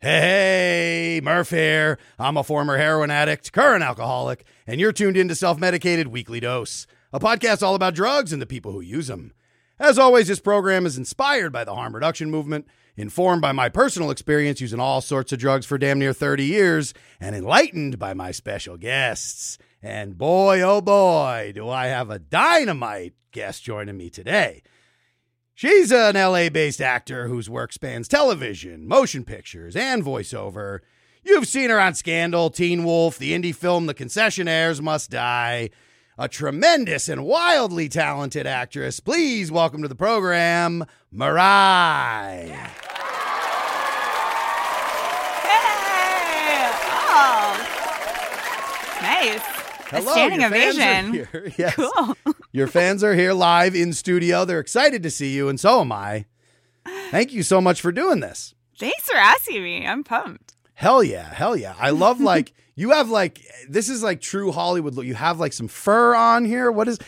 [0.00, 1.98] Hey, Murph here.
[2.18, 6.40] I'm a former heroin addict, current alcoholic, and you're tuned in to Self Medicated Weekly
[6.40, 9.32] Dose, a podcast all about drugs and the people who use them.
[9.78, 12.66] As always, this program is inspired by the harm reduction movement,
[12.96, 16.92] informed by my personal experience using all sorts of drugs for damn near 30 years,
[17.18, 19.56] and enlightened by my special guests.
[19.82, 24.62] And boy, oh boy, do I have a dynamite guest joining me today.
[25.56, 30.80] She's an LA based actor whose work spans television, motion pictures, and voiceover.
[31.22, 35.70] You've seen her on Scandal, Teen Wolf, the indie film The Concessionaires Must Die.
[36.18, 38.98] A tremendous and wildly talented actress.
[38.98, 42.48] Please welcome to the program, Mirai.
[45.40, 46.70] Hey!
[47.10, 47.56] Oh,
[49.02, 49.53] nice.
[49.98, 51.52] A standing your fans are ovation.
[51.58, 51.74] Yes.
[51.74, 52.16] Cool.
[52.52, 54.44] Your fans are here live in studio.
[54.44, 56.26] They're excited to see you, and so am I.
[57.10, 58.54] Thank you so much for doing this.
[58.78, 59.86] Thanks for asking me.
[59.86, 60.54] I'm pumped.
[60.74, 61.74] Hell yeah, hell yeah.
[61.78, 65.04] I love like you have like this is like true Hollywood look.
[65.06, 66.70] You have like some fur on here.
[66.70, 66.98] What is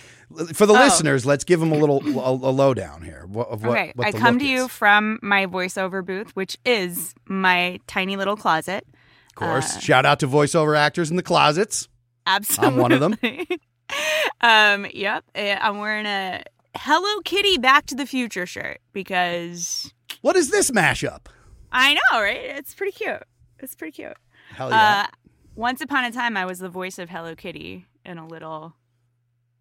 [0.55, 0.79] for the Oh.
[0.79, 1.25] listeners?
[1.25, 3.25] Let's give them a little a, a lowdown here.
[3.29, 4.71] What, of what, okay, what I come to you is.
[4.73, 8.85] from my voiceover booth, which is my tiny little closet.
[9.31, 11.89] Of course, uh, shout out to voiceover actors in the closets.
[12.27, 12.75] Absolutely.
[12.75, 13.17] I'm one of them.
[14.41, 15.25] um, yep.
[15.35, 16.43] eh, I'm wearing a
[16.77, 21.27] Hello Kitty Back to the Future shirt because What is this mashup?
[21.73, 22.37] I know, right?
[22.37, 23.23] It's pretty cute.
[23.59, 24.17] It's pretty cute.
[24.51, 25.05] Hell yeah.
[25.07, 25.17] Uh,
[25.55, 28.75] once upon a time, I was the voice of Hello Kitty in a little,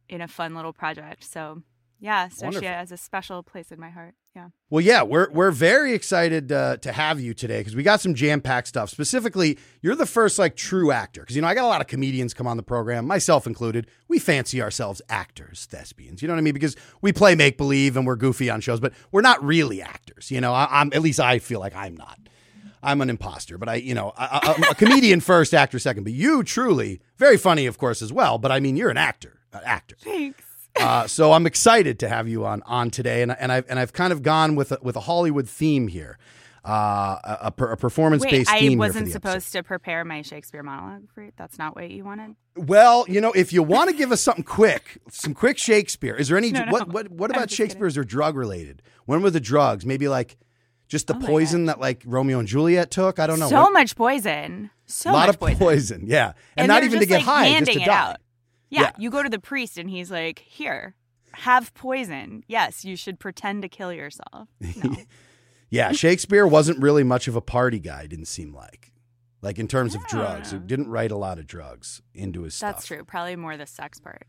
[0.09, 1.23] in a fun little project.
[1.23, 1.61] So,
[2.00, 2.61] yeah, so Wonderful.
[2.61, 4.16] she has a special place in my heart.
[4.36, 4.50] Yeah.
[4.69, 8.14] Well, yeah, we're we're very excited uh, to have you today because we got some
[8.14, 8.89] jam packed stuff.
[8.89, 11.88] Specifically, you're the first like true actor because you know I got a lot of
[11.88, 13.88] comedians come on the program, myself included.
[14.09, 16.22] We fancy ourselves actors, thespians.
[16.22, 16.53] You know what I mean?
[16.53, 20.29] Because we play make believe and we're goofy on shows, but we're not really actors.
[20.29, 22.19] You know, I, I'm at least I feel like I'm not.
[22.84, 26.03] I'm an imposter, but I, you know, I, a comedian first, actor second.
[26.03, 28.38] But you truly very funny, of course, as well.
[28.38, 29.96] But I mean, you're an actor, an actor.
[30.00, 30.44] Thanks.
[30.78, 33.94] Uh, so I'm excited to have you on on today, and and I've and I've
[33.94, 36.18] kind of gone with a, with a Hollywood theme here,
[36.66, 36.69] uh,
[37.24, 40.03] a, a, per- a performance Wait, based I wasn't here for the supposed to prepare
[40.03, 41.31] my Shakespeare monologue for you.
[41.38, 42.35] That's not what you wanted.
[42.58, 46.16] Well, you know, if you want to give us something quick, some quick Shakespeare.
[46.16, 46.72] Is there any No, no.
[46.72, 47.56] what what what about kidding.
[47.68, 48.81] Shakespeare's are drug related?
[49.06, 49.85] When were the drugs?
[49.85, 50.38] Maybe like
[50.88, 53.18] just the Oh poison that like Romeo and Juliet took.
[53.19, 53.47] I don't know.
[53.50, 54.69] So What- much poison.
[54.88, 55.58] So a lot much of poison.
[55.58, 56.03] poison.
[56.06, 57.91] Yeah, and, And not even to get like, high, just to die.
[58.09, 58.18] out.
[58.75, 58.91] Yeah, Yeah.
[58.97, 60.96] you go to the priest and he's like, "Here,
[61.34, 62.44] have poison.
[62.47, 64.50] Yes, you should pretend to kill yourself."
[64.84, 64.96] No.
[65.69, 68.91] Yeah, Shakespeare wasn't really much of a party guy, didn't seem like.
[69.41, 72.75] Like in terms of drugs, he didn't write a lot of drugs into his stuff.
[72.75, 73.03] That's true.
[73.03, 74.28] Probably more the sex part.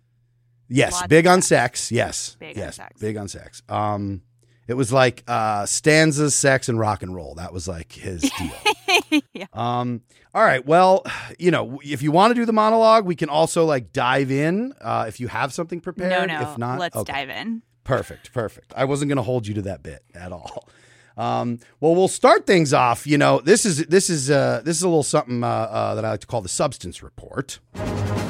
[0.69, 1.81] Yes, Lots big on sex.
[1.81, 1.93] sex.
[1.93, 3.01] Yes, Big on yes, sex.
[3.01, 3.63] big on sex.
[3.69, 4.23] Um,
[4.69, 7.35] it was like uh, stanzas, sex, and rock and roll.
[7.35, 9.23] That was like his deal.
[9.33, 9.47] yeah.
[9.53, 10.03] um,
[10.35, 10.65] all right.
[10.65, 11.05] Well,
[11.39, 14.75] you know, if you want to do the monologue, we can also like dive in
[14.81, 16.29] uh, if you have something prepared.
[16.29, 16.51] No, no.
[16.51, 17.13] If not, let's okay.
[17.13, 17.63] dive in.
[17.85, 18.75] Perfect, perfect.
[18.77, 20.69] I wasn't going to hold you to that bit at all.
[21.17, 23.07] Um, well, we'll start things off.
[23.07, 26.05] You know, this is this is uh, this is a little something uh, uh, that
[26.05, 27.59] I like to call the substance report.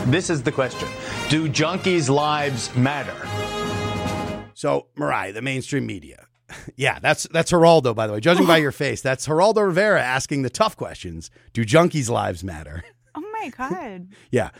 [0.06, 0.88] This is the question
[1.28, 3.16] Do junkies' lives matter?
[4.54, 6.25] So, Mirai, the mainstream media.
[6.76, 8.20] Yeah, that's that's Geraldo, by the way.
[8.20, 11.30] Judging by your face, that's Geraldo Rivera asking the tough questions.
[11.52, 12.84] Do junkies' lives matter?
[13.14, 14.08] Oh my god.
[14.30, 14.50] yeah,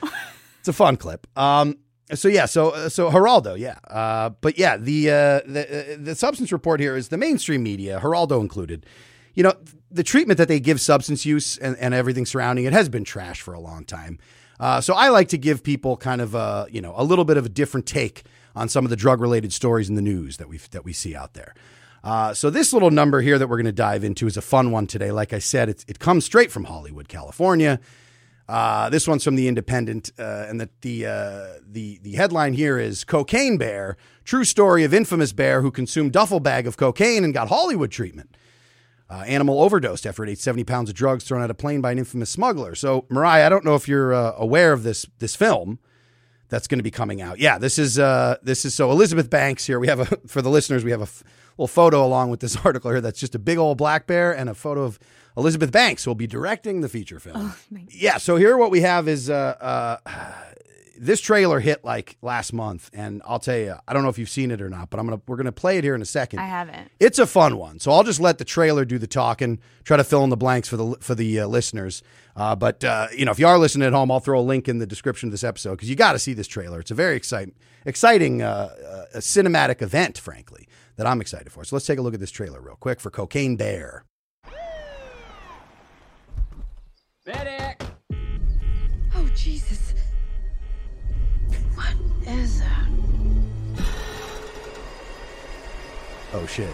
[0.59, 1.27] it's a fun clip.
[1.39, 1.79] Um,
[2.15, 3.79] so yeah, so uh, so Geraldo, yeah.
[3.89, 8.01] Uh, but yeah, the uh, the uh, the substance report here is the mainstream media,
[8.03, 8.87] Geraldo included.
[9.35, 9.55] You know,
[9.91, 13.43] the treatment that they give substance use and, and everything surrounding it has been trash
[13.43, 14.19] for a long time.
[14.59, 17.37] Uh, so I like to give people kind of a you know a little bit
[17.37, 18.25] of a different take
[18.57, 21.15] on some of the drug related stories in the news that we that we see
[21.15, 21.55] out there.
[22.03, 24.71] Uh, so this little number here that we're going to dive into is a fun
[24.71, 25.13] one today.
[25.13, 27.81] Like I said, it comes straight from Hollywood, California.
[28.49, 32.79] Uh, this one's from the Independent, uh, and the the, uh, the the headline here
[32.79, 37.35] is "Cocaine Bear: True Story of Infamous Bear Who Consumed Duffel Bag of Cocaine and
[37.35, 38.37] Got Hollywood Treatment."
[39.09, 41.81] Uh, animal overdosed after it ate 70 pounds of drugs thrown out of a plane
[41.81, 42.75] by an infamous smuggler.
[42.75, 45.79] So, Mirai, I don't know if you're uh, aware of this this film
[46.49, 47.39] that's going to be coming out.
[47.39, 49.79] Yeah, this is uh, this is so Elizabeth Banks here.
[49.81, 51.23] We have a for the listeners, we have a f-
[51.59, 53.01] little photo along with this article here.
[53.01, 54.99] That's just a big old black bear and a photo of
[55.37, 57.53] Elizabeth Banks who will be directing the feature film.
[57.91, 60.31] yeah, so here what we have is uh, uh,
[60.99, 64.29] this trailer hit like last month, and I'll tell you, I don't know if you've
[64.29, 66.39] seen it or not, but I'm gonna we're gonna play it here in a second.
[66.39, 66.91] I haven't.
[67.01, 69.61] It's a fun one, so I'll just let the trailer do the talking.
[69.85, 72.03] Try to fill in the blanks for the for the uh, listeners.
[72.35, 74.69] Uh, but uh, you know, if you are listening at home, I'll throw a link
[74.69, 76.81] in the description of this episode because you got to see this trailer.
[76.81, 77.55] It's a very exciting,
[77.85, 81.65] exciting uh, uh, a cinematic event, frankly, that I'm excited for.
[81.65, 84.05] So let's take a look at this trailer real quick for Cocaine Bear.
[87.27, 87.86] Medic!
[92.27, 92.87] Is that?
[96.33, 96.73] Oh shit.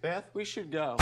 [0.00, 0.96] Beth, we should go.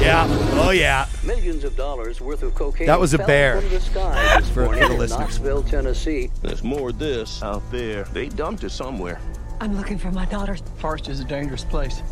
[0.00, 0.26] Yeah.
[0.58, 1.06] Oh yeah.
[1.24, 2.86] Millions of dollars worth of cocaine.
[2.86, 3.60] That was a fell bear.
[3.60, 5.18] From the sky this For- for morning the listeners.
[5.20, 6.30] Knoxville, Tennessee.
[6.42, 8.04] There's more of this out there.
[8.04, 9.20] They dumped it somewhere.
[9.60, 10.56] I'm looking for my daughter.
[10.76, 12.02] Forest is a dangerous place.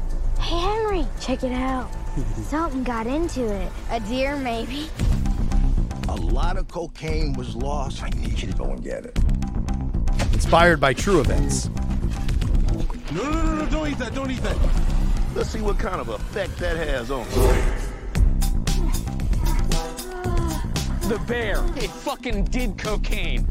[0.44, 1.88] Hey, Henry, check it out.
[2.48, 3.72] Something got into it.
[3.90, 4.90] A deer, maybe.
[6.10, 8.02] A lot of cocaine was lost.
[8.02, 9.18] I need you to go and get it.
[10.34, 11.70] Inspired by true events.
[13.10, 14.58] No, no, no, no, don't eat that, don't eat that.
[15.34, 17.26] Let's see what kind of effect that has on
[21.08, 21.64] The bear.
[21.76, 23.46] It fucking did cocaine.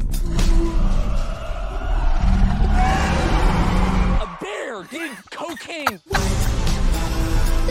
[4.20, 6.00] A bear did cocaine.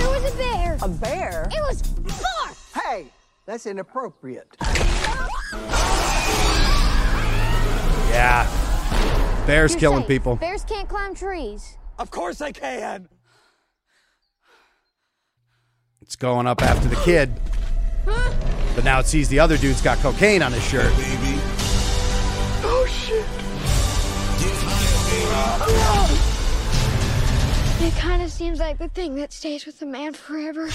[0.03, 0.77] There was a bear.
[0.81, 1.47] A bear?
[1.49, 2.51] It was far.
[2.83, 3.05] Hey,
[3.45, 4.47] that's inappropriate.
[8.11, 8.45] Yeah.
[9.47, 10.07] Bears You're killing safe.
[10.09, 10.35] people.
[10.35, 11.77] Bears can't climb trees.
[11.97, 13.07] Of course they can.
[16.01, 17.31] It's going up after the kid.
[18.05, 20.91] But now it sees the other dude's got cocaine on his shirt.
[25.35, 26.32] Oh, oh,
[27.85, 30.67] It kind of seems like the thing that stays with a man forever.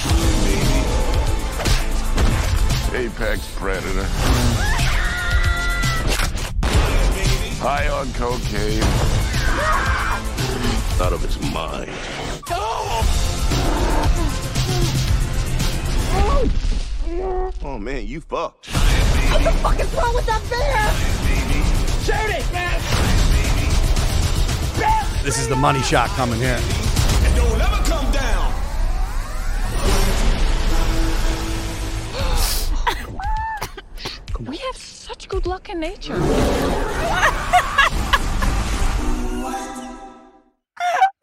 [2.95, 4.05] Apex predator.
[7.61, 8.83] High on cocaine.
[11.01, 11.91] Out of his mind.
[17.63, 18.67] Oh man, you fucked.
[18.67, 20.93] What the fuck is wrong with that bear?
[22.05, 22.79] Shoot it, man.
[25.25, 26.61] This is the money shot coming here.
[27.39, 28.53] Don't ever come down.
[34.41, 36.17] We have such good luck in nature.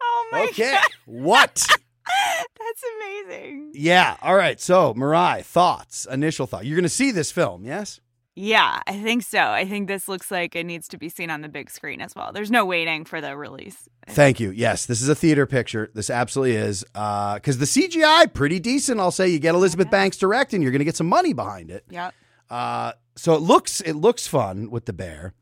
[0.02, 0.78] Oh my Okay.
[1.04, 1.54] What?
[2.06, 3.72] That's amazing.
[3.74, 4.16] Yeah.
[4.22, 4.60] All right.
[4.60, 6.64] So, Mariah, thoughts, initial thought.
[6.64, 8.00] You're going to see this film, yes?
[8.38, 9.40] Yeah, I think so.
[9.40, 12.14] I think this looks like it needs to be seen on the big screen as
[12.14, 12.32] well.
[12.32, 13.88] There's no waiting for the release.
[14.08, 14.50] Thank you.
[14.50, 15.90] Yes, this is a theater picture.
[15.94, 16.84] This absolutely is.
[16.92, 19.26] Because the CGI, pretty decent, I'll say.
[19.28, 21.84] You get Elizabeth Banks directing, you're going to get some money behind it.
[21.88, 22.14] Yep.
[22.50, 25.32] Uh, so it looks it looks fun with the bear.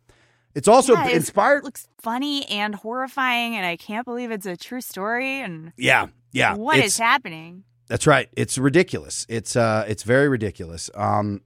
[0.55, 1.59] It's also Yeah, inspired.
[1.59, 5.41] It looks funny and horrifying, and I can't believe it's a true story.
[5.41, 6.55] And yeah, yeah.
[6.55, 7.65] what is happening?
[7.89, 8.29] That's right.
[8.37, 9.27] It's ridiculous.
[9.29, 10.91] It's uh, it's very ridiculous.
[10.95, 11.41] Um,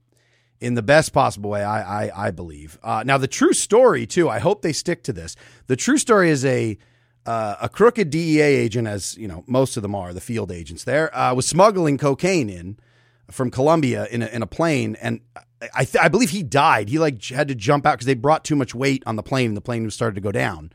[0.59, 2.77] in the best possible way, I I, I believe.
[2.83, 4.29] Uh, now the true story too.
[4.29, 5.35] I hope they stick to this.
[5.67, 6.77] The true story is a
[7.25, 10.83] uh, a crooked DEA agent, as you know, most of them are the field agents.
[10.83, 12.77] There uh, was smuggling cocaine in
[13.29, 15.21] from Colombia in a, in a plane, and
[15.73, 16.89] I th- I believe he died.
[16.89, 19.47] He like had to jump out because they brought too much weight on the plane,
[19.47, 20.71] and the plane was started to go down.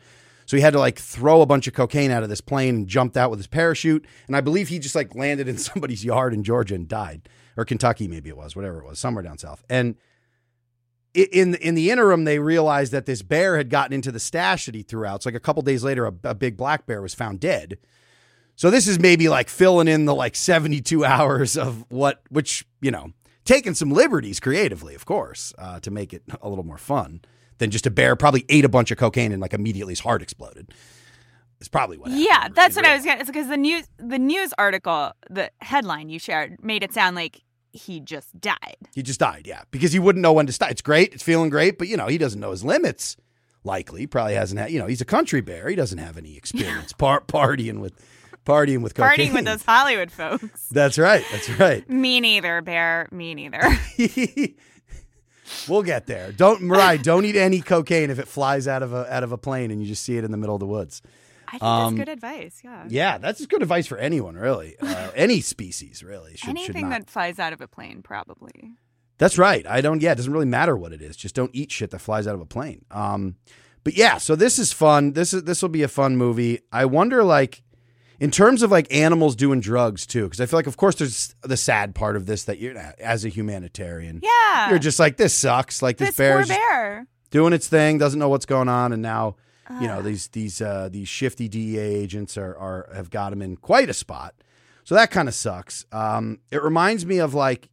[0.47, 2.87] So he had to like throw a bunch of cocaine out of this plane and
[2.87, 4.07] jumped out with his parachute.
[4.27, 7.65] And I believe he just like landed in somebody's yard in Georgia and died, or
[7.65, 9.65] Kentucky maybe it was, whatever it was, somewhere down south.
[9.69, 9.97] And
[11.15, 14.75] in in the interim, they realized that this bear had gotten into the stash that
[14.75, 15.23] he threw out.
[15.23, 17.79] So like a couple days later, a, a big black bear was found dead.
[18.57, 22.91] So this is maybe like filling in the like 72 hours of what, which, you
[22.91, 23.13] know,
[23.45, 27.23] taking some liberties creatively, of course, uh, to make it a little more fun
[27.59, 30.23] than just a bear probably ate a bunch of cocaine and like immediately his heart
[30.23, 30.73] exploded.
[31.61, 32.27] It's probably what happened.
[32.29, 33.21] Yeah, that's what I was gonna.
[33.21, 37.43] It's because the news, the news article, the headline you shared made it sound like
[37.75, 38.77] he just died.
[38.95, 40.71] He just died, yeah, because he wouldn't know when to stop.
[40.71, 43.17] It's great, it's feeling great, but you know he doesn't know his limits.
[43.65, 44.71] Likely, probably hasn't had.
[44.71, 45.69] You know, he's a country bear.
[45.69, 47.95] He doesn't have any experience par- partying with
[48.45, 49.31] partying with cocaine.
[49.31, 50.69] Partying with those Hollywood folks.
[50.69, 51.25] That's right.
[51.33, 51.89] That's right.
[51.89, 53.09] Me neither, Bear.
[53.11, 53.63] Me neither.
[55.69, 56.31] we'll get there.
[56.33, 59.39] Don't Mirai, don't eat any cocaine if it flies out of a out of a
[59.39, 61.03] plane and you just see it in the middle of the woods.
[61.55, 62.61] I think Um, that's good advice.
[62.65, 62.85] Yeah.
[62.89, 64.77] Yeah, that's good advice for anyone, really.
[64.81, 66.33] Uh, any species, really.
[66.33, 67.01] Should, should Anything not.
[67.03, 68.73] that flies out of a plane, probably.
[69.19, 69.67] That's right.
[69.67, 70.03] I don't.
[70.03, 71.17] Yeah, it doesn't really matter what it is.
[71.17, 72.85] Just don't eat shit that flies out of a plane.
[72.91, 73.37] Um,
[73.85, 75.13] but yeah, so this is fun.
[75.13, 76.59] This is this will be a fun movie.
[76.73, 77.63] I wonder, like,
[78.19, 81.35] in terms of like animals doing drugs too, because I feel like, of course, there's
[81.43, 84.71] the sad part of this that you're as a humanitarian, Yeah.
[84.71, 85.81] you're just like this sucks.
[85.83, 87.07] Like this, this bear bear.
[87.31, 89.37] doing its thing, doesn't know what's going on, and now
[89.81, 93.57] you know these these uh, these shifty DEA agents are are have got him in
[93.57, 94.35] quite a spot.
[94.85, 95.87] So that kind of sucks.
[95.93, 97.69] Um, it reminds me of like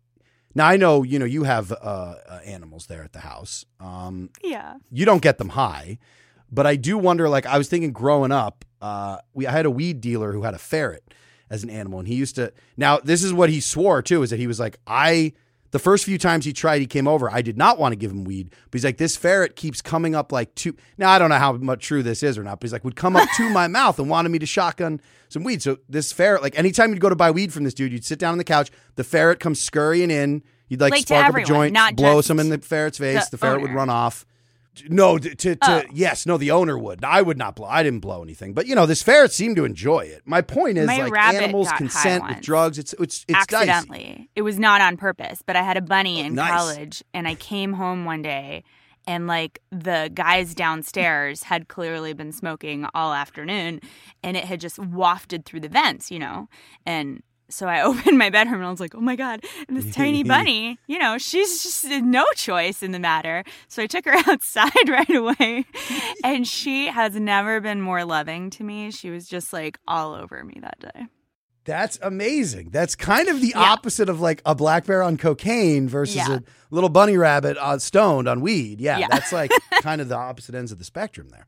[0.55, 3.65] Now I know you know you have uh, uh, animals there at the house.
[3.79, 4.75] Um, Yeah.
[4.91, 5.97] you don't get them high,
[6.51, 7.27] but I do wonder.
[7.29, 10.53] Like I was thinking, growing up, uh, we I had a weed dealer who had
[10.53, 11.13] a ferret
[11.49, 12.53] as an animal, and he used to.
[12.77, 15.33] Now this is what he swore too: is that he was like, I.
[15.71, 17.31] The first few times he tried, he came over.
[17.31, 20.15] I did not want to give him weed, but he's like, this ferret keeps coming
[20.15, 20.75] up like two.
[20.97, 22.95] Now I don't know how much true this is or not, but he's like, would
[22.95, 24.99] come up to my mouth and wanted me to shotgun
[25.29, 25.61] some weed.
[25.61, 28.19] So this ferret, like anytime you'd go to buy weed from this dude, you'd sit
[28.19, 28.69] down on the couch.
[28.95, 30.43] The ferret comes scurrying in.
[30.67, 33.25] You'd like, Like to spark up a joint, blow some in the ferret's face.
[33.25, 34.25] the The, ferret would run off.
[34.87, 35.89] No, to, to, to Oh.
[35.91, 37.03] yes, no, the owner would.
[37.03, 37.67] I would not blow.
[37.67, 40.21] I didn't blow anything, but you know, this ferret seemed to enjoy it.
[40.25, 42.77] My point is, My like animals consent with drugs.
[42.79, 43.69] It's it's it's dicey.
[43.69, 44.29] accidentally.
[44.35, 46.51] It was not on purpose, but I had a bunny oh, in nice.
[46.51, 48.63] college and I came home one day
[49.07, 53.81] and like the guys downstairs had clearly been smoking all afternoon
[54.23, 56.47] and it had just wafted through the vents, you know.
[56.85, 59.93] And so I opened my bedroom and I was like, "Oh my god!" And this
[59.95, 63.43] tiny bunny, you know, she's just no choice in the matter.
[63.67, 65.65] So I took her outside right away,
[66.23, 68.91] and she has never been more loving to me.
[68.91, 71.05] She was just like all over me that day.
[71.63, 72.71] That's amazing.
[72.71, 73.59] That's kind of the Yeah.
[73.73, 76.37] opposite of like a black bear on cocaine versus Yeah.
[76.37, 76.41] a
[76.71, 78.81] little bunny rabbit on stoned on weed.
[78.81, 79.07] Yeah, Yeah.
[79.11, 79.51] that's like
[79.83, 81.45] kind of the opposite ends of the spectrum there.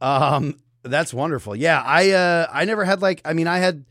[0.00, 1.54] Um, that's wonderful.
[1.56, 3.84] Yeah, I uh, I never had like I mean I had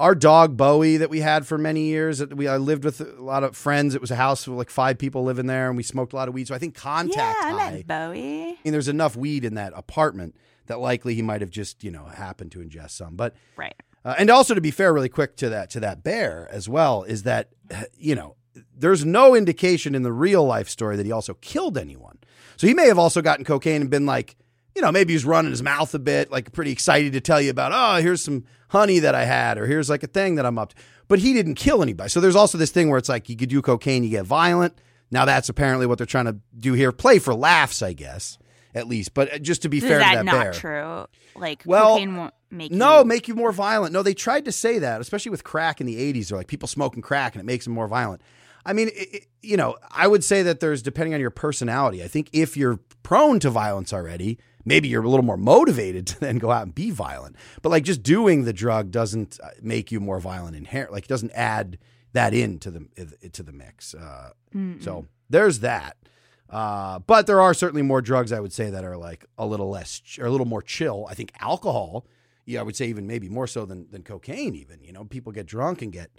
[0.00, 2.18] our dog Bowie that we had for many years.
[2.18, 3.94] That we I lived with a lot of friends.
[3.94, 6.26] It was a house with like five people living there, and we smoked a lot
[6.26, 6.48] of weed.
[6.48, 8.48] So I think contact yeah, I met Bowie.
[8.52, 10.34] I mean, there's enough weed in that apartment
[10.66, 13.36] that likely he might have just you know happened to ingest some, but.
[13.56, 13.74] Right.
[14.02, 17.02] Uh, and also to be fair, really quick to that to that bear as well
[17.02, 17.50] is that
[17.98, 18.36] you know
[18.74, 22.18] there's no indication in the real life story that he also killed anyone.
[22.56, 24.36] So he may have also gotten cocaine and been like,
[24.74, 27.50] you know, maybe he's running his mouth a bit, like pretty excited to tell you
[27.50, 30.58] about, oh, here's some honey that I had, or here's like a thing that I'm
[30.58, 30.82] up to.
[31.08, 32.08] But he didn't kill anybody.
[32.08, 34.78] So there's also this thing where it's like you could do cocaine, you get violent.
[35.10, 36.92] Now that's apparently what they're trying to do here.
[36.92, 38.38] Play for laughs, I guess,
[38.74, 39.12] at least.
[39.12, 40.52] But uh, just to be Is fair that to that not bear.
[40.52, 41.06] true?
[41.40, 43.92] Like Well, cocaine won't make No, you make you more violent.
[43.92, 46.28] No, they tried to say that, especially with crack in the 80s.
[46.28, 48.22] They're like people smoking crack and it makes them more violent.
[48.64, 52.04] I mean, it, it- you know, I would say that there's depending on your personality.
[52.04, 56.20] I think if you're prone to violence already, maybe you're a little more motivated to
[56.20, 57.36] then go out and be violent.
[57.62, 60.92] But like just doing the drug doesn't uh, make you more violent inherent.
[60.92, 61.78] Like it doesn't add
[62.12, 62.86] that into the
[63.32, 63.94] to the mix.
[63.94, 64.30] Uh,
[64.80, 65.96] so there's that.
[66.48, 69.70] Uh, but there are certainly more drugs I would say that are like a little
[69.70, 71.06] less or a little more chill.
[71.08, 72.04] I think alcohol,
[72.46, 74.56] yeah, I would say even maybe more so than than cocaine.
[74.56, 76.10] Even you know, people get drunk and get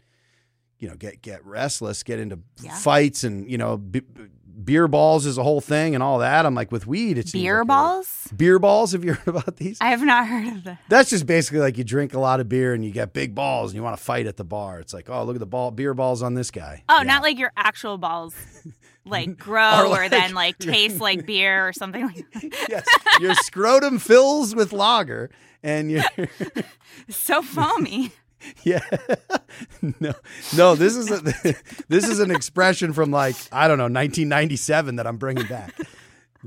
[0.80, 2.74] you know get get restless, get into Yeah.
[2.78, 4.22] fights, and you know, b- b-
[4.64, 6.46] beer balls is a whole thing and all that.
[6.46, 8.28] I'm like with weed, it's beer balls.
[8.36, 8.92] Beer balls.
[8.94, 9.78] Have you heard about these?
[9.82, 10.80] I have not heard of that.
[10.90, 13.72] That's just basically like you drink a lot of beer and you get big balls
[13.72, 14.80] and you want to fight at the bar.
[14.80, 16.84] It's like, oh, look at the ball, beer balls on this guy.
[16.90, 17.04] Oh, Yeah.
[17.04, 18.36] not like your actual balls,
[19.06, 22.66] like grow or, like- then like taste like beer or something like that.
[22.70, 22.86] yes,
[23.20, 25.30] your scrotum fills with lager,
[25.64, 26.04] and you're
[27.10, 28.12] so foamy.
[28.64, 28.82] yeah.
[30.00, 30.14] no,
[30.56, 30.76] no.
[30.76, 31.22] This is a
[31.88, 35.76] this is an expression from like I don't know 1997 that I'm bringing back.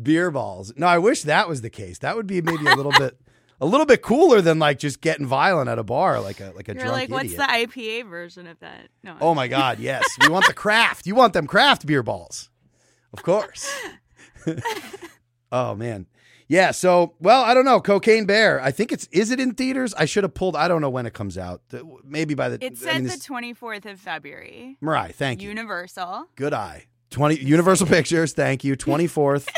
[0.00, 0.72] Beer balls.
[0.76, 1.98] No, I wish that was the case.
[1.98, 3.16] That would be maybe a little bit
[3.60, 6.68] a little bit cooler than like just getting violent at a bar like a like
[6.68, 7.38] a You're drunk like, what's idiot.
[7.38, 8.88] the IPA version of that?
[9.02, 9.16] No.
[9.20, 10.04] Oh my God, yes.
[10.20, 11.06] We want the craft.
[11.06, 12.50] You want them craft beer balls.
[13.12, 13.72] Of course.
[15.52, 16.06] oh man.
[16.48, 17.80] Yeah, so well, I don't know.
[17.80, 18.60] Cocaine Bear.
[18.60, 19.94] I think it's is it in theaters?
[19.94, 21.62] I should have pulled I don't know when it comes out.
[22.04, 24.76] Maybe by the It I mean, the 24th of February.
[24.82, 25.48] Mirai, thank you.
[25.48, 26.26] Universal.
[26.36, 26.86] Good eye.
[27.10, 28.76] 20 Universal Pictures, thank you.
[28.76, 29.48] 24th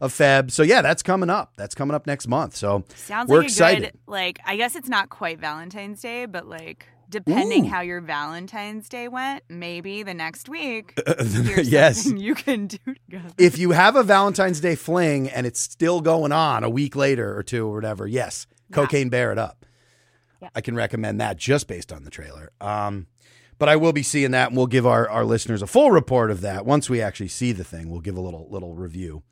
[0.00, 0.50] of Feb.
[0.50, 1.54] So yeah, that's coming up.
[1.56, 2.54] That's coming up next month.
[2.54, 3.82] So Sounds we're like a excited.
[3.82, 7.70] good like I guess it's not quite Valentine's Day, but like depending Ooh.
[7.70, 12.02] how your Valentine's Day went, maybe the next week here's yes.
[12.02, 13.34] something you can do together.
[13.38, 17.36] if you have a Valentine's Day fling and it's still going on a week later
[17.36, 19.64] or two or whatever, yes, Cocaine Bear it up.
[20.40, 20.48] Yeah.
[20.54, 22.50] I can recommend that just based on the trailer.
[22.60, 23.06] Um,
[23.58, 26.30] but I will be seeing that, and we'll give our, our listeners a full report
[26.30, 27.88] of that once we actually see the thing.
[27.88, 29.22] We'll give a little little review.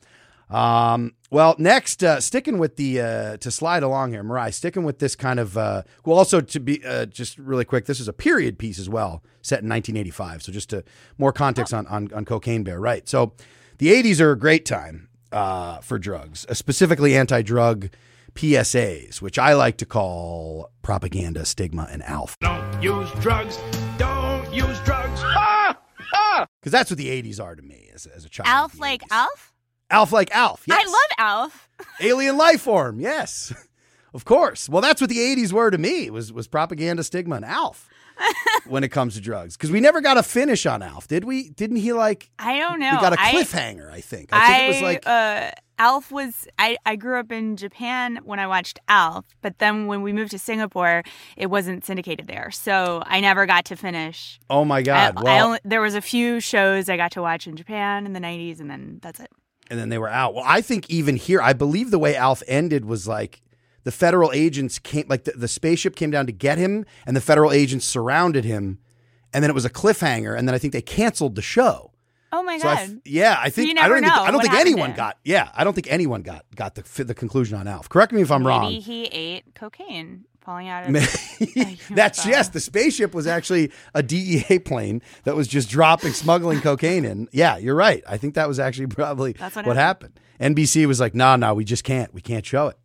[0.50, 4.98] Um, well, next, uh, sticking with the uh, to slide along here, Mirai, sticking with
[4.98, 8.12] this kind of uh, well, also to be uh, just really quick, this is a
[8.12, 10.42] period piece as well, set in 1985.
[10.42, 10.84] So just to
[11.18, 13.08] more context on, on on Cocaine Bear, right?
[13.08, 13.32] So
[13.78, 17.90] the 80s are a great time uh, for drugs, uh, specifically anti-drug
[18.34, 22.36] PSAs, which I like to call propaganda, stigma, and Alf.
[22.40, 23.58] Don't use drugs.
[23.98, 25.20] Don't use drugs.
[25.36, 25.76] Ah!
[26.12, 26.46] Ah!
[26.60, 28.48] Because that's what the 80s are to me as, as a child.
[28.48, 29.06] Alf the like 80s.
[29.12, 29.53] Alf?
[29.90, 30.64] Alf like Alf.
[30.66, 30.82] Yes.
[30.82, 31.68] I love Alf.
[32.00, 33.00] Alien life form.
[33.00, 33.52] Yes.
[34.12, 34.68] Of course.
[34.68, 36.08] Well, that's what the '80s were to me.
[36.10, 37.88] Was was propaganda, stigma, and Alf
[38.66, 39.56] when it comes to drugs.
[39.56, 41.50] Because we never got a finish on Alf, did we?
[41.50, 42.30] Didn't he like?
[42.38, 42.92] I don't know.
[42.92, 43.90] We got a cliffhanger.
[43.90, 44.28] I, think.
[44.32, 45.06] I think it was like.
[45.06, 45.50] uh,
[45.80, 46.46] Alf was.
[46.60, 50.30] I, I grew up in Japan when I watched Alf, but then when we moved
[50.30, 51.02] to Singapore,
[51.36, 54.38] it wasn't syndicated there, so I never got to finish.
[54.48, 55.14] oh my God!
[55.16, 58.06] I, well, I only, there was a few shows I got to watch in Japan
[58.06, 59.30] in the '90s, and then that's it.
[59.70, 60.34] And then they were out.
[60.34, 63.40] Well, I think even here, I believe the way Alf ended was like
[63.84, 67.20] the federal agents came, like the, the spaceship came down to get him, and the
[67.20, 68.78] federal agents surrounded him,
[69.32, 71.90] and then it was a cliffhanger, and then I think they canceled the show.
[72.32, 72.78] Oh my So god!
[72.78, 73.98] f- yeah, I think I don't.
[73.98, 75.18] Even, I don't think anyone got.
[75.24, 77.88] Yeah, I don't think anyone got got the the conclusion on Alf.
[77.88, 78.62] Correct me if I'm Maybe wrong.
[78.72, 80.92] Maybe he ate cocaine falling out of.
[81.90, 82.48] That's yes.
[82.48, 87.28] The spaceship was actually a DEA plane that was just dropping smuggling cocaine in.
[87.32, 88.02] Yeah, you're right.
[88.06, 90.20] I think that was actually probably That's what, what happened.
[90.40, 92.12] NBC was like, "No, no, we just can't.
[92.12, 92.76] We can't show it."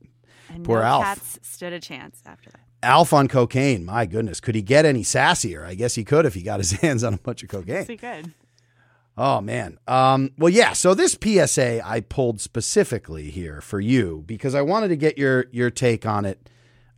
[0.50, 1.04] And Poor no Alf.
[1.04, 2.60] cats stood a chance after that.
[2.82, 3.84] Alf on cocaine.
[3.86, 5.66] My goodness, could he get any sassier?
[5.66, 7.86] I guess he could if he got his hands on a bunch of cocaine.
[7.86, 8.34] Pretty good.
[9.18, 9.78] Oh man.
[9.86, 10.72] Um, well, yeah.
[10.72, 15.48] So this PSA I pulled specifically here for you because I wanted to get your
[15.52, 16.50] your take on it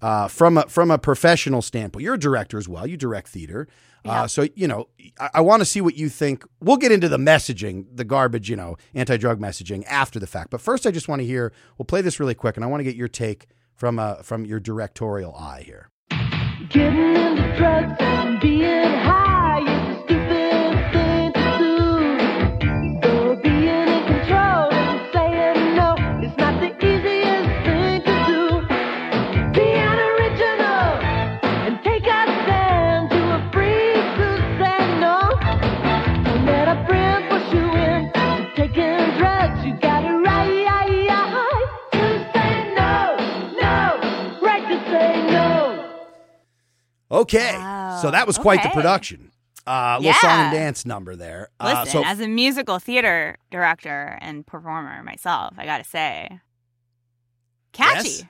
[0.02, 2.04] uh, from a from a professional standpoint.
[2.04, 2.88] You're a director as well.
[2.88, 3.68] You direct theater,
[4.06, 4.88] uh, so you know
[5.20, 6.44] I, I want to see what you think.
[6.60, 10.50] We'll get into the messaging, the garbage, you know, anti drug messaging after the fact.
[10.50, 11.54] But first, I just want to hear.
[11.78, 14.46] We'll play this really quick, and I want to get your take from uh, from
[14.46, 15.90] your directorial eye here.
[47.22, 47.52] Okay,
[48.02, 49.32] so that was quite the production.
[49.68, 51.50] Uh, little song and dance number there.
[51.60, 56.40] Uh, so as a musical theater director and performer myself, I gotta say,
[57.72, 58.28] catchy.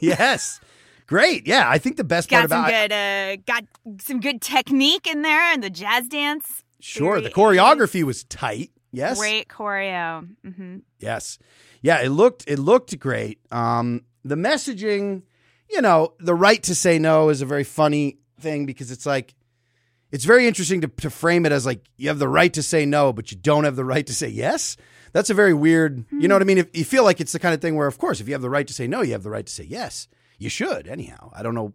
[0.00, 0.18] Yes.
[0.18, 0.60] yes.
[1.06, 1.46] Great.
[1.46, 1.68] Yeah.
[1.68, 3.64] I think the best part Got some about good, uh, got
[4.00, 6.62] some good technique in there, and the jazz dance.
[6.80, 7.20] Sure.
[7.20, 8.70] The choreography was tight.
[8.90, 9.18] Yes.
[9.18, 10.28] Great choreo.
[10.44, 11.38] hmm Yes.
[11.80, 13.38] Yeah, it looked it looked great.
[13.52, 15.22] Um the messaging,
[15.70, 19.34] you know, the right to say no is a very funny thing because it's like
[20.12, 22.84] it's very interesting to, to frame it as like you have the right to say
[22.84, 24.76] no, but you don't have the right to say yes.
[25.12, 26.58] That's a very weird, you know what I mean?
[26.58, 28.42] If you feel like it's the kind of thing where, of course, if you have
[28.42, 30.08] the right to say no, you have the right to say yes.
[30.38, 31.30] You should, anyhow.
[31.34, 31.72] I don't know.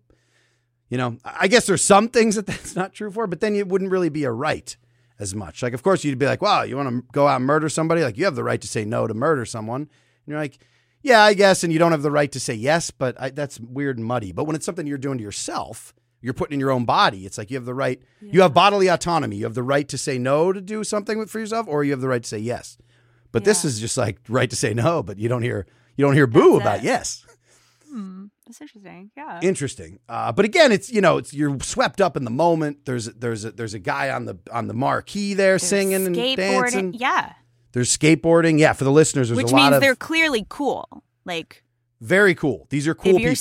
[0.90, 3.68] You know, I guess there's some things that that's not true for, but then it
[3.68, 4.76] wouldn't really be a right
[5.20, 5.64] as much.
[5.64, 8.04] Like, of course, you'd be like, wow, you want to go out and murder somebody?
[8.04, 9.82] Like, you have the right to say no to murder someone.
[9.82, 9.90] And
[10.28, 10.60] you're like,
[11.02, 11.64] yeah, I guess.
[11.64, 14.32] And you don't have the right to say yes, but I, that's weird and muddy.
[14.32, 17.26] But when it's something you're doing to yourself, you're putting in your own body.
[17.26, 19.38] It's like you have the right, you have bodily autonomy.
[19.38, 22.02] You have the right to say no to do something for yourself, or you have
[22.02, 22.78] the right to say yes.
[23.32, 26.14] But this is just like right to say no, but you don't hear, you don't
[26.16, 26.84] hear boo That's about it.
[26.86, 27.26] yes.
[27.90, 29.12] Hmm, that's interesting.
[29.16, 29.40] Yeah.
[29.42, 30.00] Interesting.
[30.10, 32.86] Uh, but again, it's you know, it's you're swept up in the moment.
[32.86, 36.16] There's there's a, there's a guy on the on the marquee there There's singing and
[36.16, 36.36] skateboarding.
[36.38, 36.94] dancing.
[36.96, 37.34] Yeah.
[37.74, 38.60] There's skateboarding.
[38.60, 41.04] Yeah, for the listeners, there's Which a lot means of they're clearly cool.
[41.26, 41.64] Like
[42.02, 42.68] very cool.
[42.70, 43.34] These are cool people.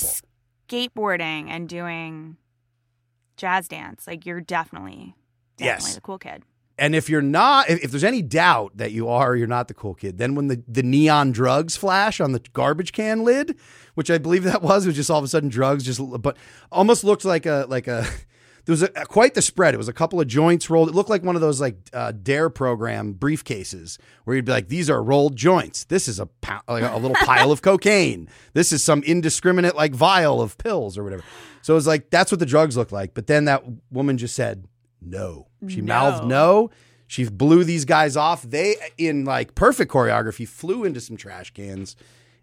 [0.69, 2.37] skateboarding and doing
[3.37, 5.15] jazz dance, like you're definitely
[5.57, 5.95] definitely Yes.
[5.95, 6.43] the cool kid.
[6.79, 9.67] And if you're not, if, if there's any doubt that you are or you're not
[9.67, 13.57] the cool kid, then when the, the neon drugs flash on the garbage can lid,
[13.95, 16.37] which I believe that was, it was just all of a sudden drugs just, but
[16.71, 18.05] almost looked like a, like a,
[18.67, 19.73] there was a, quite the spread.
[19.73, 20.89] It was a couple of joints rolled.
[20.89, 24.67] It looked like one of those like uh, Dare program briefcases where you'd be like,
[24.67, 25.85] these are rolled joints.
[25.85, 28.27] This is a, pow- like a little pile of cocaine.
[28.51, 31.23] This is some indiscriminate like vial of pills or whatever.
[31.61, 33.13] So it was like, that's what the drugs look like.
[33.13, 34.65] But then that woman just said,
[35.01, 35.47] no.
[35.69, 36.69] She mouthed no.
[37.07, 38.41] She blew these guys off.
[38.41, 41.95] They, in like perfect choreography, flew into some trash cans,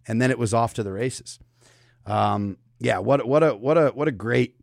[0.08, 1.38] and then it was off to the races.
[2.06, 4.56] Um, yeah, what what a what a what a great.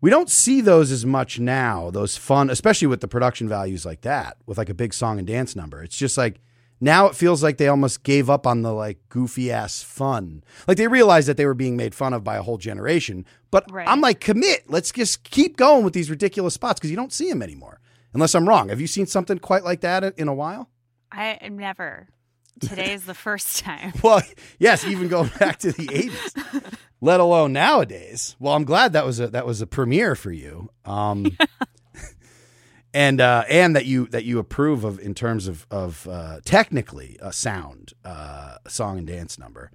[0.00, 1.90] We don't see those as much now.
[1.90, 5.26] Those fun, especially with the production values like that, with like a big song and
[5.26, 5.82] dance number.
[5.82, 6.40] It's just like
[6.80, 10.44] now it feels like they almost gave up on the like goofy ass fun.
[10.68, 13.24] Like they realized that they were being made fun of by a whole generation.
[13.50, 13.88] But Right.
[13.88, 14.70] I'm like, commit.
[14.70, 17.80] Let's just keep going with these ridiculous spots because you don't see them anymore.
[18.14, 18.68] Unless I'm wrong.
[18.68, 20.70] Have you seen something quite like that in- a while?
[21.10, 22.08] I never.
[22.60, 23.92] Today is the first time.
[24.02, 24.22] Well,
[24.58, 28.36] yes, even going back to the 80s, let alone nowadays.
[28.38, 30.70] Well, I'm glad that was a that was a premiere for you.
[30.84, 31.36] Um,
[32.94, 37.16] and uh, and that you that you approve of in terms of of uh, technically
[37.20, 39.70] a sound uh, song and dance number.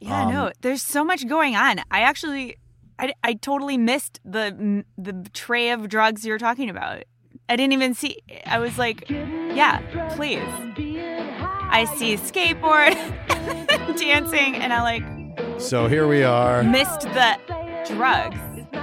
[0.00, 1.80] Yeah, Um, no, there's so much going on.
[1.90, 2.56] I actually,
[3.00, 7.04] I, I totally missed the the tray of drugs you're talking about.
[7.48, 8.18] I didn't even see.
[8.46, 9.80] I was like, yeah,
[10.14, 10.42] please.
[11.70, 12.94] I see skateboard,
[13.98, 15.02] dancing, and I like
[15.58, 16.62] So here we are.
[16.62, 17.38] missed the
[17.86, 18.38] drugs.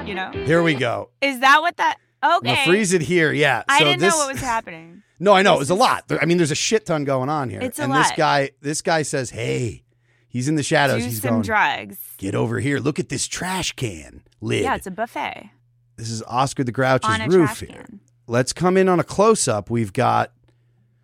[0.08, 1.10] You know, Here we go.
[1.22, 1.98] is that what that?
[2.24, 3.32] Okay, freeze it here.
[3.32, 3.64] Yeah.
[3.68, 5.04] I so didn't this, know what was happening.
[5.20, 6.06] No, I know it was a lot.
[6.22, 7.62] I mean, there's a shit ton going on here.
[7.62, 9.84] It's a and this guy, this guy says, "Hey,
[10.28, 11.04] he's in the shadows.
[11.04, 11.98] Do he's some going, drugs.
[12.18, 12.80] get over here.
[12.80, 14.64] Look at this trash can lid.
[14.64, 15.52] Yeah, it's a buffet
[15.98, 17.70] this is Oscar the Grouch's roof here.
[17.70, 18.00] can.
[18.28, 19.70] Let's come in on a close up.
[19.70, 20.32] We've got,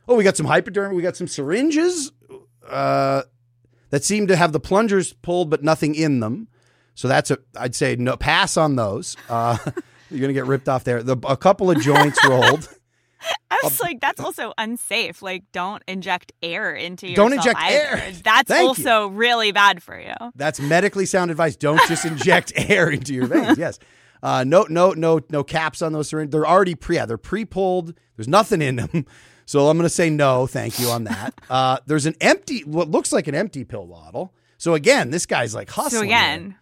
[0.07, 0.95] oh, we got some hypodermic.
[0.95, 2.11] We got some syringes
[2.67, 3.23] uh,
[3.91, 6.47] that seem to have the plungers pulled, but nothing in them.
[6.95, 9.15] So that's a, I'd say no pass on those.
[9.29, 9.57] Uh,
[10.09, 11.03] you're gonna get ripped off there.
[11.03, 12.67] The, a couple of joints rolled.
[13.51, 15.21] I was like, that's also unsafe.
[15.21, 17.15] Like, don't inject air into your.
[17.15, 18.11] Don't inject air.
[18.23, 18.67] That's Thank you.
[18.67, 20.15] also really bad for you.
[20.35, 21.55] That's medically sound advice.
[21.55, 23.59] Don't just inject air into your veins.
[23.59, 23.77] Yes.
[24.23, 26.31] Uh, no, no, no, no caps on those syringes.
[26.31, 26.95] They're already pre.
[26.95, 27.93] Yeah, they're pre-pulled.
[28.15, 29.05] There's nothing in them.
[29.51, 31.33] So I'm going to say no, thank you on that.
[31.49, 34.33] Uh, there's an empty, what looks like an empty pill bottle.
[34.57, 36.03] So again, this guy's like hustling.
[36.03, 36.55] So again,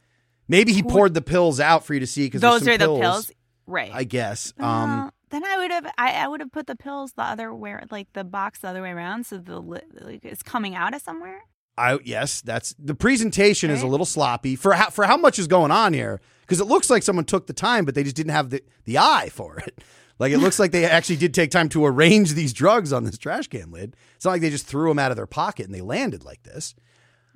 [0.47, 3.31] maybe he poured the pills out for you to see because those are the pills,
[3.67, 3.91] right?
[3.93, 4.51] I guess.
[4.57, 7.53] Well, Um, then I would have I, I would have put the pills the other
[7.53, 11.03] way, like the box the other way around, so the like it's coming out of
[11.03, 11.43] somewhere.
[11.77, 15.45] I yes, that's the presentation is a little sloppy for how for how much is
[15.45, 18.31] going on here because it looks like someone took the time, but they just didn't
[18.31, 19.79] have the the eye for it.
[20.19, 23.17] Like it looks like they actually did take time to arrange these drugs on this
[23.17, 23.95] trash can lid.
[24.15, 26.43] It's not like they just threw them out of their pocket and they landed like
[26.43, 26.75] this.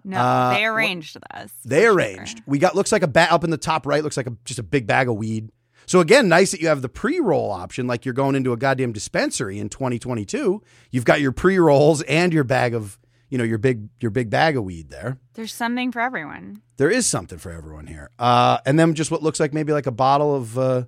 [0.03, 1.51] No, Uh, they arranged this.
[1.63, 1.93] They for sure.
[1.95, 2.41] arranged.
[2.45, 4.03] We got looks like a bat up in the top right.
[4.03, 5.49] Looks like a, just a big bag of weed.
[5.85, 8.91] So again, nice that you have the pre-roll option, like you're going into a goddamn
[8.93, 10.61] dispensary in 2022.
[10.91, 14.55] You've got your pre-rolls and your bag of, you know, your big your big bag
[14.57, 15.17] of weed there.
[15.35, 16.61] There's something for everyone.
[16.77, 18.09] There is something for everyone here.
[18.19, 20.83] Uh, and then just what looks like maybe like a bottle of, uh,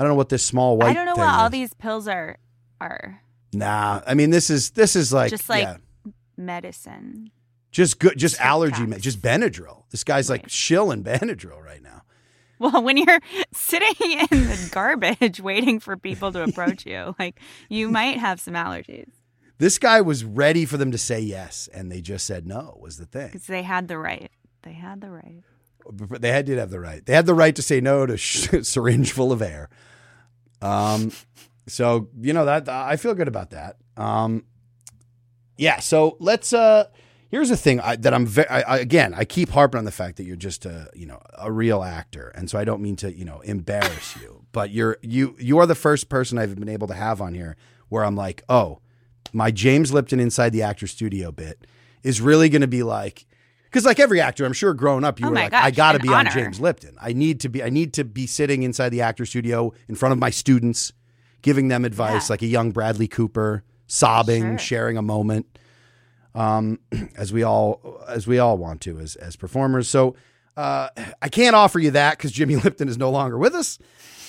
[0.00, 0.88] I don't know what this small white.
[0.88, 2.38] I don't know what all these pills are
[2.80, 3.20] are.
[3.52, 5.76] Nah, I mean this is this is like Just like yeah,
[6.36, 7.30] medicine.
[7.70, 9.84] just good, just Tic allergy, just Benadryl.
[9.90, 10.50] This guy's like Right.
[10.50, 12.02] shilling Benadryl right now.
[12.58, 13.20] Well, when you're
[13.52, 13.88] sitting
[14.30, 19.10] in the garbage waiting for people to approach you, like you might have some allergies
[19.58, 22.78] This guy was ready for them to say yes, and they just said no.
[22.80, 23.26] Was the thing.
[23.28, 24.30] because they had the right.
[24.62, 25.42] They had the right.
[26.20, 27.04] They had, did have the right.
[27.04, 29.68] They had the right to say no to sh- syringe full of air.
[30.62, 31.12] Um,
[31.66, 33.76] so you know that I feel good about that.
[33.96, 34.44] Um,
[35.56, 35.80] yeah.
[35.80, 36.52] So let's.
[36.52, 36.84] Uh,
[37.28, 38.48] here's the thing I, that I'm very.
[38.48, 41.50] I, again, I keep harping on the fact that you're just a you know a
[41.50, 45.36] real actor, and so I don't mean to you know embarrass you, but you're you
[45.38, 47.56] you are the first person I've been able to have on here
[47.88, 48.80] where I'm like, oh,
[49.32, 51.66] my James Lipton inside the actor studio bit
[52.02, 53.26] is really going to be like.
[53.70, 55.92] Because like every actor, I'm sure growing up, you Oh were like, gosh, I got
[55.92, 56.28] to be on.
[56.30, 56.96] James Lipton.
[57.00, 57.62] I need to be.
[57.62, 60.92] I need to be sitting inside the actor studio in front of my students,
[61.42, 62.32] giving them advice, Yeah.
[62.32, 64.58] like a young Bradley Cooper, sobbing, Sure.
[64.58, 65.46] sharing a moment,
[66.34, 66.80] um,
[67.16, 69.88] as we all as we all want to as as performers.
[69.88, 70.16] So
[70.56, 70.88] uh,
[71.22, 73.78] I can't offer you that because Jimmy Lipton is no longer with us.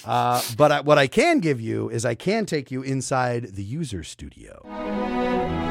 [0.05, 3.63] Uh, but I, what I can give you is I can take you inside the
[3.63, 5.70] user studio.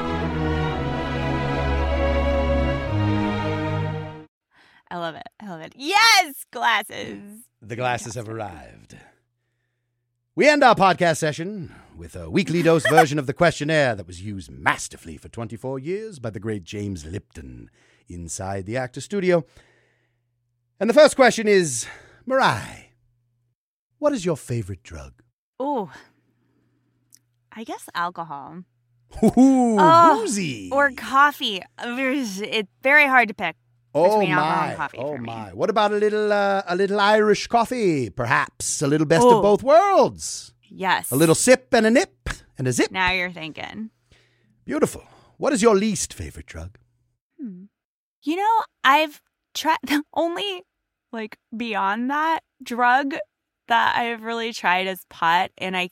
[4.91, 5.27] I love it.
[5.41, 5.75] I love it.
[5.77, 7.21] Yes, glasses.
[7.63, 8.97] The glasses have arrived.
[10.35, 14.23] We end our podcast session with a weekly dose version of the questionnaire that was
[14.23, 17.71] used masterfully for 24 years by the great James Lipton
[18.09, 19.45] inside the actor studio.
[20.81, 21.87] And the first question is
[22.27, 22.87] Mirai,
[23.99, 25.23] what is your favorite drug?
[25.59, 25.93] Oh,
[27.53, 28.63] I guess alcohol
[29.23, 30.71] Ooh, Oh, boozy.
[30.73, 31.61] or coffee.
[31.79, 33.57] It's very hard to pick.
[33.95, 35.27] Oh my, oh for me.
[35.27, 35.51] my.
[35.53, 38.83] What about a little, uh, a little Irish coffee, perhaps?
[38.83, 39.37] A little best Oh.
[39.39, 40.53] of both worlds.
[40.69, 41.11] Yes.
[41.11, 42.91] A little sip and a nip and a zip.
[42.93, 43.91] Now you're thinking.
[44.65, 45.03] Beautiful.
[45.39, 46.79] What is your least favorite drug?
[47.41, 47.65] Hmm.
[48.23, 49.21] You know, I've
[49.55, 50.63] tried the only
[51.13, 53.15] like beyond that drug
[53.69, 55.89] that I've really tried is pot, and I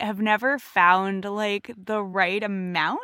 [0.00, 3.00] have never found like the right amount.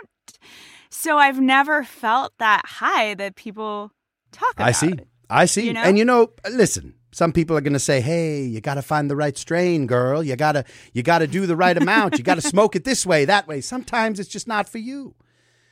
[0.91, 3.91] So I've never felt that high that people
[4.33, 4.69] talk about.
[4.69, 4.95] I see.
[5.31, 5.67] I see.
[5.67, 5.83] You know?
[5.83, 9.11] And you know, listen, some people are going to say, "Hey, you got to find
[9.11, 10.23] the right strain, girl.
[10.23, 12.19] You got to you got to do the right amount.
[12.19, 13.61] You got to smoke it this way, that way.
[13.61, 15.15] Sometimes it's just not for you."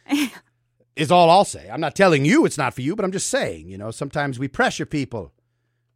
[0.97, 1.69] is all I'll say.
[1.71, 4.39] I'm not telling you it's not for you, but I'm just saying, you know, sometimes
[4.39, 5.33] we pressure people.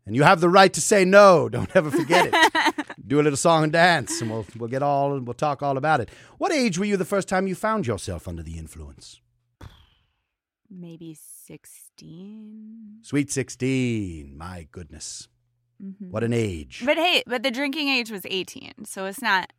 [0.06, 1.48] And you have the right to say no.
[1.52, 2.86] Don't ever forget it.
[3.06, 5.76] Do a little song and dance, and we'll we'll get all and we'll talk all
[5.76, 6.10] about it.
[6.38, 9.20] What age were you the first time you found yourself under the influence?
[10.70, 11.14] Maybe
[11.50, 12.98] 16.
[13.02, 14.36] Sweet 16.
[14.38, 15.26] My goodness.
[15.82, 16.10] Mhm.
[16.10, 16.82] What an age.
[16.84, 19.52] But hey, but the drinking age was 18, so it's not.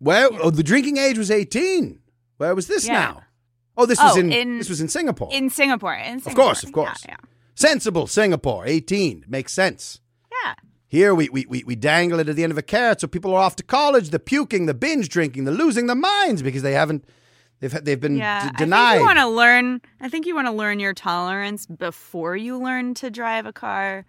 [0.00, 2.00] Well, oh, the drinking age was 18.
[2.36, 2.92] Where was this Yeah.
[2.92, 3.22] now?
[3.76, 5.30] Oh, this was Oh, in, in- this was in Singapore.
[5.32, 5.94] In Singapore.
[5.94, 7.02] In of course, of course.
[7.08, 7.16] Yeah.
[7.54, 9.24] Sensible Singapore, 18.
[9.28, 10.00] Makes sense.
[10.44, 10.54] Yeah.
[10.88, 13.34] Here we, we, we, we dangle it at the end of a carrot, so people
[13.34, 14.10] are off to college.
[14.10, 17.04] The puking, the binge drinking, the losing their minds because they haven't
[17.60, 18.40] they've had- they've been Yeah.
[18.40, 18.94] d- I think denied.
[18.96, 19.80] you want to learn.
[20.00, 24.04] I think you want to learn your tolerance before you learn to drive a car.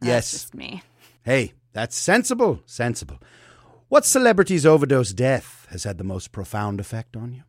[0.00, 0.30] That's Yes.
[0.32, 0.82] just me.
[1.22, 3.18] hey, that's sensible, sensible.
[3.88, 7.42] What celebrity's overdose death has had the most profound effect on you?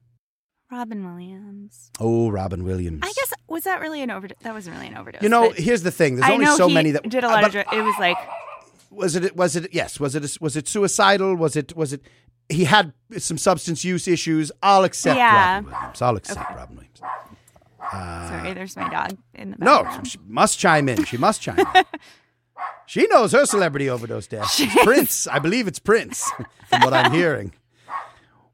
[0.72, 1.92] Robin Williams.
[2.00, 3.00] Oh, Robin Williams.
[3.04, 4.38] I guess was that really an overdose?
[4.42, 5.22] That wasn't really an overdose.
[5.22, 6.16] You know, here's the thing.
[6.16, 7.66] There's I only so many that did a lot but of.
[7.66, 8.18] Dr- it was like
[8.90, 12.02] was it was it yes was it was it suicidal was it was it
[12.50, 14.52] he had some substance use issues.
[14.62, 15.56] I'll accept Yeah.
[15.58, 16.02] robin williams.
[16.02, 17.00] I'll accept robin williams.
[17.00, 18.52] Sorry.
[18.52, 19.98] Uh, there's my dog in the background.
[19.98, 21.04] no she must chime in.
[21.06, 21.84] She must chime in.
[22.88, 24.56] She knows her celebrity overdose death.
[24.60, 25.28] It's prince.
[25.28, 26.32] i believe it's prince
[26.68, 27.52] from what i'm hearing.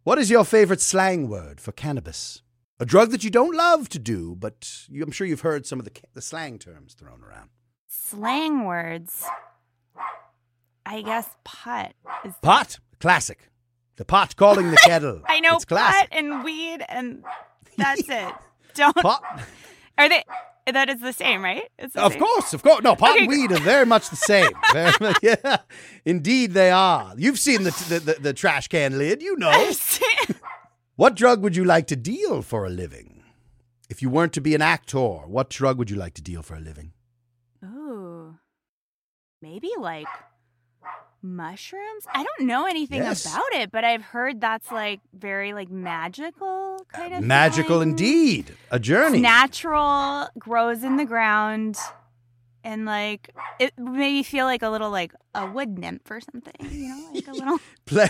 [0.03, 2.41] What is your favorite slang word for cannabis?
[2.79, 5.79] A drug that you don't love to do but you, i'm sure you've heard some
[5.79, 7.49] of the, the slang terms thrown around.
[7.89, 9.25] Slang words.
[10.85, 11.93] I guess pot
[12.25, 12.33] is.
[12.41, 12.79] pot?
[12.99, 13.49] Classic
[14.01, 17.23] the pot calling the kettle I know it's pot and weed, and
[17.77, 18.33] that's it.
[18.73, 19.21] Don't pot
[19.95, 20.23] are they?
[20.71, 21.69] That is the same, right?
[21.77, 22.21] It's the Of same?
[22.21, 22.81] course, of course.
[22.81, 24.49] No, pot Okay, and weed are very much the same.
[25.01, 25.57] Much- yeah,
[26.05, 27.13] indeed they are.
[27.17, 29.21] You've seen the, the, the, the trash can lid.
[29.21, 29.71] You know.
[30.95, 33.23] what drug would you like to deal for a living?
[33.89, 36.55] If you weren't to be an actor, what drug would you like to deal for
[36.55, 36.93] a living?
[37.63, 38.35] Ooh,
[39.41, 40.07] maybe like
[41.23, 42.05] mushrooms.
[42.13, 43.25] I don't know anything Yes.
[43.25, 47.89] about it, but I've heard that's like very like magical kind of Magical thing.
[47.89, 48.55] indeed.
[48.71, 49.19] A It's journey.
[49.21, 51.77] natural, grows in the ground,
[52.63, 53.29] and like
[53.59, 56.53] it made me feel like a little like a wood nymph or something.
[56.71, 57.59] You know, like a little.
[57.85, 58.07] Play,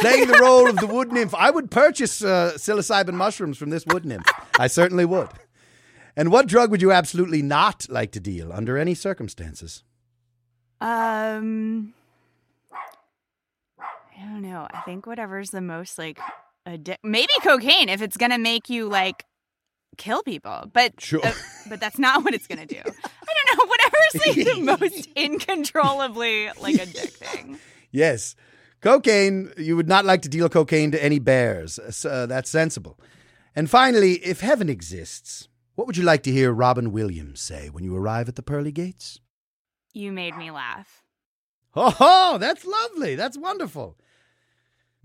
[0.00, 1.34] playing the role of the wood nymph.
[1.34, 4.26] I would purchase uh, psilocybin mushrooms from this wood nymph.
[4.58, 5.28] I certainly would.
[6.16, 9.84] And what drug would you absolutely not like to deal under any circumstances?
[10.80, 11.94] Um,
[14.18, 14.66] I don't know.
[14.70, 16.18] I think whatever's the most like
[16.66, 19.24] addic- maybe cocaine if it's gonna make you like
[19.96, 21.24] kill people, but Sure.
[21.24, 21.32] uh,
[21.68, 22.78] but that's not what it's gonna do.
[22.78, 23.66] I don't know.
[23.66, 27.58] Whatever's like the most incontrollably like addicting.
[27.90, 28.34] Yes.
[28.80, 31.80] Cocaine, you would not like to deal cocaine to any bears.
[31.90, 32.98] So that's sensible.
[33.56, 37.82] And finally, if heaven exists, what would you like to hear Robin Williams say when
[37.82, 39.18] you arrive at the pearly gates?
[39.94, 41.02] You made me laugh.
[41.74, 43.16] Oh, ho, that's lovely.
[43.16, 43.96] That's wonderful.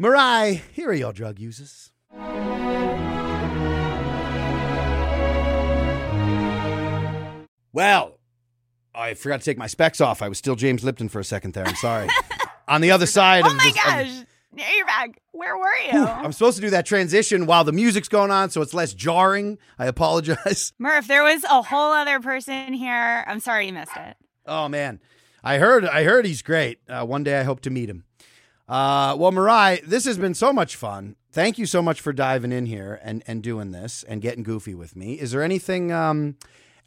[0.03, 1.89] Mirai, here are your drug users.
[7.71, 8.19] Well,
[8.93, 10.21] I forgot to take my specs off.
[10.21, 11.65] I was still James Lipton for a second there.
[11.65, 12.07] I'm sorry.
[12.67, 14.27] On the other side Oh of my this, of- gosh!
[14.55, 15.19] Now you're back.
[15.31, 18.61] Where were you, I'm supposed to do that transition while the music's going on, so
[18.61, 19.57] it's less jarring.
[19.79, 20.71] I apologize.
[20.79, 21.07] Murph?
[21.07, 23.23] There was a whole other person here.
[23.25, 24.15] I'm sorry you missed it.
[24.45, 24.99] Oh man,
[25.43, 25.85] I heard.
[25.85, 26.77] I heard he's great.
[26.87, 28.03] Uh, one day I hope to meet him.
[28.73, 31.15] Uh, well, Mirai, this has been so much fun.
[31.31, 34.73] Thank you so much for diving in here and and doing this and getting goofy
[34.73, 35.13] with me.
[35.13, 36.37] Is there anything um,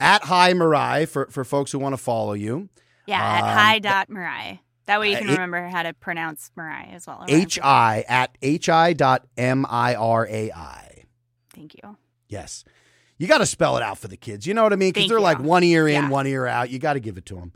[0.00, 2.68] at Hi Mirai for for folks who want to follow you?
[3.06, 4.58] Yeah, at Um, hi dot Mirai.
[4.86, 7.24] That way you can uh, remember how to pronounce Mirai as well.
[7.28, 11.04] H I at H I dot M I R A I.
[11.54, 11.96] Thank you.
[12.28, 12.64] Yes.
[13.16, 14.44] You got to spell it out for the kids.
[14.44, 14.92] You know what I mean?
[14.92, 15.22] Because they're you.
[15.24, 16.08] like one ear in, Yeah.
[16.10, 16.68] one ear out.
[16.68, 17.52] You got to give it to them.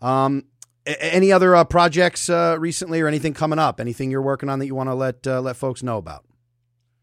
[0.00, 0.44] Um,
[0.86, 3.80] any other uh, projects uh, recently or anything coming up?
[3.80, 6.24] Anything you're working on that you want to let uh, let folks know about?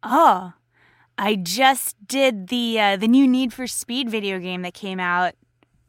[0.03, 0.53] Oh,
[1.17, 5.33] I just did the uh, the new Need for Speed video game that came out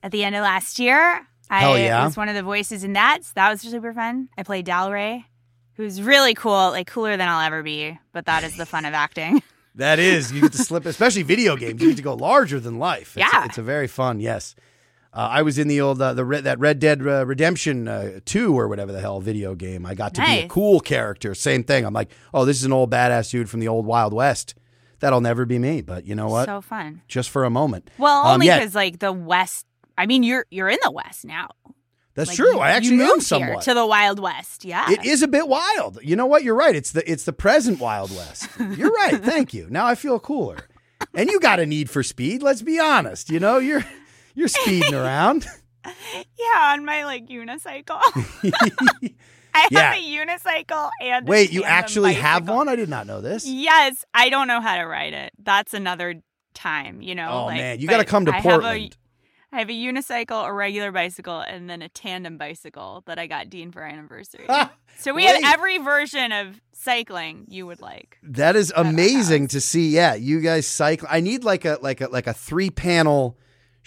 [0.03, 1.27] at the end of last year.
[1.49, 2.05] Hell I yeah.
[2.05, 3.25] was one of the voices in that.
[3.25, 4.29] So that was super fun.
[4.39, 5.25] I played Dalray,
[5.75, 7.99] who's really cool, like cooler than I'll ever be.
[8.13, 9.43] But that is the fun of acting.
[9.77, 11.81] That is, you get to slip, especially video games.
[11.81, 13.17] You get to go larger than life.
[13.17, 13.45] It's, Yeah.
[13.45, 14.19] it's a very fun.
[14.19, 14.57] Yes,
[15.13, 18.59] uh, I was in the old uh, the that Red Dead uh, Redemption uh, two
[18.59, 19.85] or whatever the hell video game.
[19.87, 21.35] I got to be a cool character.
[21.35, 21.85] Same thing.
[21.85, 24.55] I'm like, oh, this is an old badass dude from the old Wild West.
[25.01, 25.81] That'll never be me.
[25.81, 26.47] But you know what?
[26.47, 27.03] So fun.
[27.09, 27.91] Just for a moment.
[27.99, 28.59] Well, Um, only yeah.
[28.59, 29.67] because like the West.
[29.99, 31.49] I mean, you're you're in the West now.
[32.15, 32.53] That's Like, true.
[32.55, 33.63] you- I actually am moved here somewhat.
[33.63, 34.65] to the Wild West.
[34.65, 35.99] Yeah, It is a bit wild.
[36.03, 36.43] You know what?
[36.43, 36.75] You're right.
[36.75, 38.49] It's the it's the present Wild West.
[38.77, 39.15] You're right.
[39.23, 39.69] Thank you.
[39.71, 40.59] Now I feel cooler.
[41.15, 42.43] And you got a need for speed.
[42.43, 43.31] Let's be honest.
[43.31, 43.85] You know you're
[44.35, 45.47] you're speeding around.
[46.39, 48.01] Yeah, on my like unicycle.
[49.55, 49.95] I have Yeah.
[49.95, 52.69] a unicycle and a Wait, you actually have one?
[52.69, 53.47] I did not know this.
[53.47, 55.33] Yes, I don't know how to ride it.
[55.43, 56.17] That's another
[56.55, 57.01] time.
[57.01, 57.29] You know.
[57.31, 58.93] Oh, like, man, you gotta come to I have Portland.
[58.93, 63.27] a- I have a unicycle, a regular bicycle, and then a tandem bicycle that I
[63.27, 64.47] got Dean for our anniversary.
[64.99, 65.43] so we Wait.
[65.43, 68.19] have every version of cycling you would like.
[68.23, 69.89] That is uh, amazing to see.
[69.89, 71.09] Yeah, you guys cycle.
[71.11, 73.39] I need like a like a like a three panel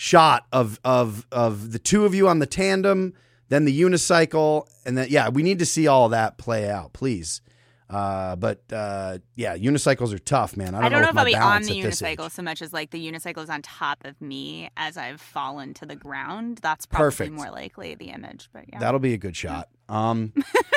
[0.03, 3.13] shot of of of the two of you on the tandem,
[3.47, 7.39] then the unicycle, and then yeah, we need to see all that play out, please.
[7.89, 10.75] Uh, but uh, yeah, unicycles are tough, man.
[10.75, 12.17] I don't, I don't know, with if I'll be on the at this age.
[12.17, 15.73] unicycle so much as like the unicycle is on top of me as I've fallen
[15.75, 16.59] to the ground.
[16.61, 17.31] That's probably Perfect.
[17.31, 18.49] more likely the image.
[18.51, 18.79] But yeah.
[18.79, 19.69] That'll be a good shot.
[19.87, 20.33] Um,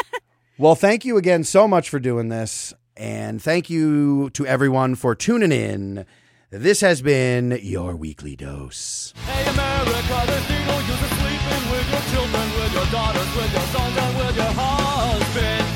[0.59, 2.73] well, thank you again so much for doing this.
[2.97, 6.07] And thank you to everyone for tuning in.
[6.51, 9.13] This has been your weekly dose.
[9.17, 13.97] Hey America, there's needle users sleeping with your children, with your daughters, with your sons,
[13.97, 15.67] and with your husband.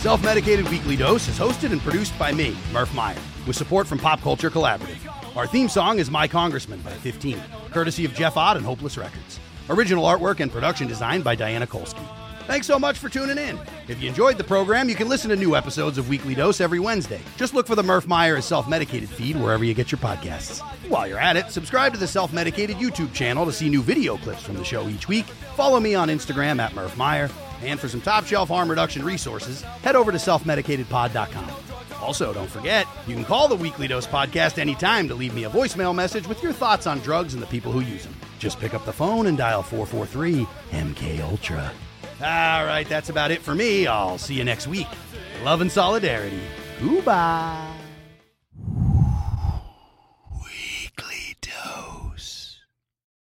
[0.00, 3.98] Self Medicated Weekly Dose is hosted and produced by me, Murph Meyer, with support from
[3.98, 5.36] Pop Culture Collaborative.
[5.36, 7.38] Our theme song is My Congressman by 15,
[7.72, 9.38] courtesy of Jeff Ott and Hopeless Records.
[9.68, 12.23] Original artwork and production design by Diana Kolsky.
[12.46, 13.58] Thanks so much for tuning in.
[13.88, 16.78] If you enjoyed the program, you can listen to new episodes of Weekly Dose every
[16.78, 17.20] Wednesday.
[17.36, 20.60] Just look for the Murph Meyer is Self Medicated feed wherever you get your podcasts.
[20.88, 24.18] While you're at it, subscribe to the Self Medicated YouTube channel to see new video
[24.18, 25.24] clips from the show each week.
[25.56, 27.30] Follow me on Instagram at Murph Meyer.
[27.62, 31.50] And for some top shelf harm reduction resources, head over to selfmedicatedpod.com.
[32.02, 35.50] Also, don't forget, you can call the Weekly Dose podcast anytime to leave me a
[35.50, 38.14] voicemail message with your thoughts on drugs and the people who use them.
[38.38, 41.72] Just pick up the phone and dial 443 MK Ultra.
[42.20, 43.86] All right, that's about it for me.
[43.86, 44.86] I'll see you next week.
[45.42, 46.40] Love and solidarity.
[46.80, 47.73] Goodbye.